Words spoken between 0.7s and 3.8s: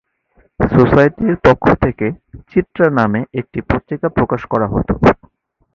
সোসাইটির পক্ষ থেকে 'চিত্রা' নামে একটি